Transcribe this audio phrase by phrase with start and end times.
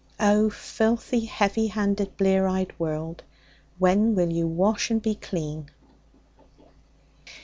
[0.19, 3.21] Oh, filthy, heavy handed, blear eyed world,
[3.77, 5.69] when will you wash and be clean?